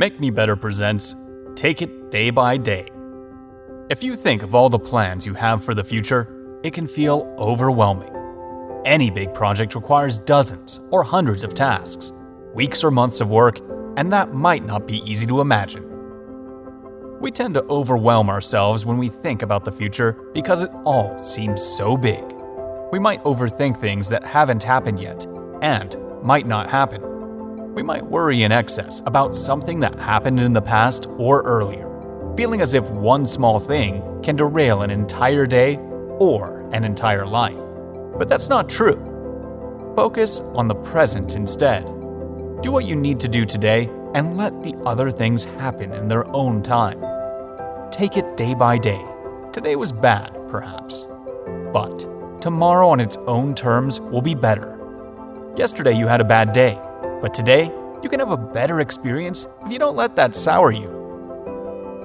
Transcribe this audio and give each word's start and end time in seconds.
Make 0.00 0.18
Me 0.18 0.30
Better 0.30 0.56
presents 0.56 1.14
Take 1.54 1.82
It 1.82 2.10
Day 2.10 2.30
by 2.30 2.56
Day. 2.56 2.88
If 3.90 4.02
you 4.02 4.16
think 4.16 4.42
of 4.42 4.54
all 4.54 4.70
the 4.70 4.78
plans 4.78 5.26
you 5.26 5.34
have 5.34 5.62
for 5.62 5.74
the 5.74 5.84
future, 5.84 6.58
it 6.64 6.72
can 6.72 6.88
feel 6.88 7.34
overwhelming. 7.38 8.10
Any 8.86 9.10
big 9.10 9.34
project 9.34 9.74
requires 9.74 10.18
dozens 10.18 10.80
or 10.90 11.02
hundreds 11.02 11.44
of 11.44 11.52
tasks, 11.52 12.14
weeks 12.54 12.82
or 12.82 12.90
months 12.90 13.20
of 13.20 13.30
work, 13.30 13.58
and 13.98 14.10
that 14.10 14.32
might 14.32 14.64
not 14.64 14.86
be 14.86 15.02
easy 15.04 15.26
to 15.26 15.42
imagine. 15.42 15.84
We 17.20 17.30
tend 17.30 17.52
to 17.52 17.64
overwhelm 17.64 18.30
ourselves 18.30 18.86
when 18.86 18.96
we 18.96 19.10
think 19.10 19.42
about 19.42 19.66
the 19.66 19.72
future 19.72 20.12
because 20.32 20.62
it 20.62 20.70
all 20.86 21.18
seems 21.18 21.62
so 21.62 21.98
big. 21.98 22.24
We 22.90 22.98
might 22.98 23.22
overthink 23.24 23.78
things 23.78 24.08
that 24.08 24.24
haven't 24.24 24.62
happened 24.62 24.98
yet 24.98 25.26
and 25.60 25.94
might 26.22 26.46
not 26.46 26.70
happen. 26.70 27.09
We 27.74 27.84
might 27.84 28.04
worry 28.04 28.42
in 28.42 28.50
excess 28.50 29.00
about 29.06 29.36
something 29.36 29.78
that 29.80 29.94
happened 29.94 30.40
in 30.40 30.52
the 30.52 30.60
past 30.60 31.06
or 31.18 31.42
earlier, 31.42 31.88
feeling 32.36 32.60
as 32.60 32.74
if 32.74 32.88
one 32.90 33.24
small 33.24 33.60
thing 33.60 34.02
can 34.22 34.34
derail 34.34 34.82
an 34.82 34.90
entire 34.90 35.46
day 35.46 35.76
or 36.18 36.68
an 36.72 36.82
entire 36.84 37.24
life. 37.24 37.56
But 38.18 38.28
that's 38.28 38.48
not 38.48 38.68
true. 38.68 38.96
Focus 39.94 40.40
on 40.40 40.66
the 40.66 40.74
present 40.74 41.36
instead. 41.36 41.84
Do 42.60 42.72
what 42.72 42.86
you 42.86 42.96
need 42.96 43.20
to 43.20 43.28
do 43.28 43.44
today 43.44 43.88
and 44.14 44.36
let 44.36 44.62
the 44.64 44.74
other 44.84 45.10
things 45.10 45.44
happen 45.44 45.92
in 45.92 46.08
their 46.08 46.28
own 46.34 46.62
time. 46.62 47.00
Take 47.92 48.16
it 48.16 48.36
day 48.36 48.52
by 48.52 48.78
day. 48.78 49.04
Today 49.52 49.76
was 49.76 49.92
bad, 49.92 50.36
perhaps. 50.48 51.06
But 51.72 52.40
tomorrow 52.40 52.88
on 52.88 52.98
its 52.98 53.16
own 53.28 53.54
terms 53.54 54.00
will 54.00 54.22
be 54.22 54.34
better. 54.34 54.76
Yesterday 55.56 55.96
you 55.96 56.08
had 56.08 56.20
a 56.20 56.24
bad 56.24 56.52
day, 56.52 56.80
but 57.20 57.34
today 57.34 57.72
you 58.02 58.08
can 58.08 58.20
have 58.20 58.30
a 58.30 58.36
better 58.36 58.80
experience 58.80 59.46
if 59.64 59.70
you 59.70 59.78
don't 59.78 59.96
let 59.96 60.16
that 60.16 60.34
sour 60.34 60.72
you. 60.72 60.88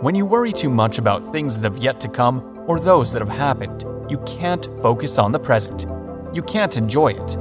When 0.00 0.14
you 0.14 0.26
worry 0.26 0.52
too 0.52 0.68
much 0.68 0.98
about 0.98 1.32
things 1.32 1.56
that 1.56 1.64
have 1.64 1.82
yet 1.82 2.00
to 2.00 2.08
come 2.08 2.64
or 2.66 2.80
those 2.80 3.12
that 3.12 3.22
have 3.22 3.28
happened, 3.28 3.84
you 4.10 4.18
can't 4.26 4.66
focus 4.82 5.18
on 5.18 5.32
the 5.32 5.38
present. 5.38 5.86
You 6.34 6.42
can't 6.42 6.76
enjoy 6.76 7.08
it. 7.08 7.38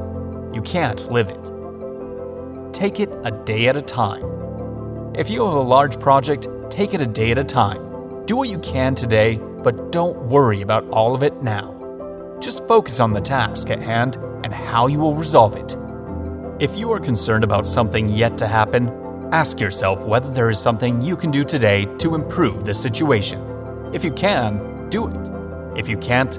You 0.55 0.61
can't 0.61 1.11
live 1.11 1.29
it. 1.29 2.73
Take 2.73 2.99
it 2.99 3.09
a 3.23 3.31
day 3.31 3.67
at 3.67 3.75
a 3.75 3.81
time. 3.81 4.23
If 5.15 5.29
you 5.29 5.43
have 5.45 5.55
a 5.55 5.61
large 5.61 5.99
project, 5.99 6.47
take 6.69 6.93
it 6.93 7.01
a 7.01 7.05
day 7.05 7.31
at 7.31 7.37
a 7.37 7.43
time. 7.43 8.25
Do 8.25 8.37
what 8.37 8.49
you 8.49 8.59
can 8.59 8.95
today, 8.95 9.37
but 9.63 9.91
don't 9.91 10.17
worry 10.29 10.61
about 10.61 10.87
all 10.89 11.15
of 11.15 11.23
it 11.23 11.41
now. 11.41 12.37
Just 12.39 12.67
focus 12.67 12.99
on 12.99 13.13
the 13.13 13.21
task 13.21 13.69
at 13.69 13.79
hand 13.79 14.15
and 14.43 14.53
how 14.53 14.87
you 14.87 14.99
will 14.99 15.15
resolve 15.15 15.55
it. 15.55 15.75
If 16.59 16.77
you 16.77 16.91
are 16.91 16.99
concerned 16.99 17.43
about 17.43 17.67
something 17.67 18.07
yet 18.07 18.37
to 18.37 18.47
happen, 18.47 18.87
ask 19.31 19.59
yourself 19.59 20.05
whether 20.05 20.31
there 20.31 20.51
is 20.51 20.59
something 20.59 21.01
you 21.01 21.17
can 21.17 21.31
do 21.31 21.43
today 21.43 21.85
to 21.97 22.13
improve 22.13 22.63
the 22.63 22.75
situation. 22.75 23.41
If 23.91 24.03
you 24.03 24.11
can, 24.11 24.87
do 24.89 25.07
it. 25.07 25.79
If 25.79 25.89
you 25.89 25.97
can't, 25.97 26.37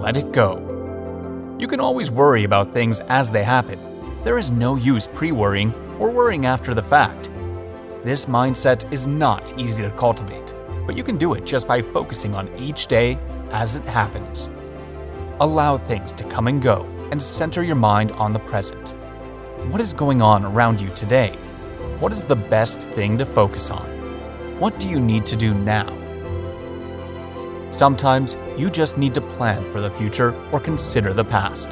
let 0.00 0.16
it 0.16 0.30
go. 0.30 1.56
You 1.58 1.66
can 1.66 1.80
always 1.80 2.12
worry 2.12 2.44
about 2.44 2.72
things 2.72 3.00
as 3.00 3.28
they 3.28 3.42
happen. 3.42 3.80
There 4.22 4.38
is 4.38 4.52
no 4.52 4.76
use 4.76 5.08
pre 5.08 5.32
worrying 5.32 5.74
or 5.98 6.10
worrying 6.10 6.46
after 6.46 6.72
the 6.72 6.82
fact. 6.82 7.28
This 8.04 8.26
mindset 8.26 8.90
is 8.92 9.08
not 9.08 9.58
easy 9.58 9.82
to 9.82 9.90
cultivate, 9.90 10.54
but 10.86 10.96
you 10.96 11.02
can 11.02 11.18
do 11.18 11.34
it 11.34 11.44
just 11.44 11.66
by 11.66 11.82
focusing 11.82 12.36
on 12.36 12.48
each 12.56 12.86
day 12.86 13.18
as 13.50 13.76
it 13.76 13.84
happens. 13.84 14.48
Allow 15.40 15.76
things 15.76 16.12
to 16.12 16.24
come 16.24 16.46
and 16.46 16.62
go 16.62 16.84
and 17.10 17.20
center 17.20 17.64
your 17.64 17.74
mind 17.74 18.12
on 18.12 18.32
the 18.32 18.38
present. 18.38 18.95
What 19.64 19.80
is 19.80 19.92
going 19.94 20.20
on 20.20 20.44
around 20.44 20.80
you 20.80 20.90
today? 20.90 21.30
What 21.98 22.12
is 22.12 22.24
the 22.24 22.36
best 22.36 22.78
thing 22.78 23.16
to 23.18 23.24
focus 23.24 23.70
on? 23.70 23.86
What 24.60 24.78
do 24.78 24.86
you 24.86 25.00
need 25.00 25.24
to 25.26 25.34
do 25.34 25.54
now? 25.54 25.88
Sometimes 27.70 28.36
you 28.56 28.70
just 28.70 28.98
need 28.98 29.14
to 29.14 29.20
plan 29.20 29.64
for 29.72 29.80
the 29.80 29.90
future 29.90 30.34
or 30.52 30.60
consider 30.60 31.12
the 31.12 31.24
past. 31.24 31.70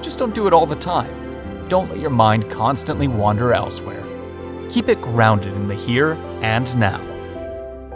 Just 0.00 0.18
don't 0.18 0.34
do 0.34 0.46
it 0.46 0.52
all 0.52 0.64
the 0.64 0.76
time. 0.76 1.68
Don't 1.68 1.90
let 1.90 1.98
your 1.98 2.08
mind 2.08 2.48
constantly 2.50 3.08
wander 3.08 3.52
elsewhere. 3.52 4.04
Keep 4.70 4.88
it 4.88 5.02
grounded 5.02 5.54
in 5.54 5.66
the 5.66 5.74
here 5.74 6.12
and 6.40 6.74
now. 6.78 7.00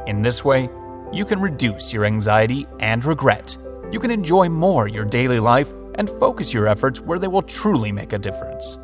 In 0.06 0.20
this 0.20 0.44
way, 0.44 0.68
you 1.12 1.24
can 1.24 1.40
reduce 1.40 1.92
your 1.92 2.04
anxiety 2.04 2.66
and 2.80 3.04
regret. 3.04 3.56
You 3.90 4.00
can 4.00 4.10
enjoy 4.10 4.48
more 4.48 4.88
your 4.88 5.04
daily 5.04 5.40
life 5.40 5.72
and 5.94 6.10
focus 6.10 6.52
your 6.52 6.66
efforts 6.66 7.00
where 7.00 7.20
they 7.20 7.28
will 7.28 7.42
truly 7.42 7.92
make 7.92 8.12
a 8.12 8.18
difference. 8.18 8.76